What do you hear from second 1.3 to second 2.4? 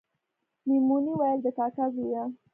د کاکا زویه